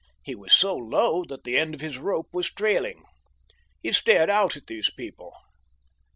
[0.23, 3.03] He was so low that the end of his rope was trailing.
[3.83, 5.31] He stared out at these people.